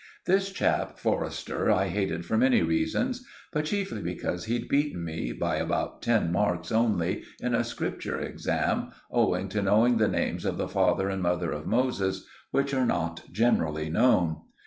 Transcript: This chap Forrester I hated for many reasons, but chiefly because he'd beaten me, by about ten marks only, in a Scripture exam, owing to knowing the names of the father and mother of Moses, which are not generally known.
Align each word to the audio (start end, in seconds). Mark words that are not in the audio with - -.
This 0.25 0.51
chap 0.51 0.97
Forrester 0.97 1.69
I 1.71 1.89
hated 1.89 2.25
for 2.25 2.35
many 2.35 2.63
reasons, 2.63 3.23
but 3.53 3.65
chiefly 3.65 4.01
because 4.01 4.45
he'd 4.45 4.67
beaten 4.67 5.05
me, 5.05 5.31
by 5.31 5.57
about 5.57 6.01
ten 6.01 6.31
marks 6.31 6.71
only, 6.71 7.21
in 7.39 7.53
a 7.53 7.63
Scripture 7.63 8.19
exam, 8.19 8.89
owing 9.11 9.47
to 9.49 9.61
knowing 9.61 9.97
the 9.97 10.07
names 10.07 10.43
of 10.43 10.57
the 10.57 10.67
father 10.67 11.07
and 11.09 11.21
mother 11.21 11.51
of 11.51 11.67
Moses, 11.67 12.25
which 12.49 12.73
are 12.73 12.83
not 12.87 13.21
generally 13.31 13.91
known. 13.91 14.37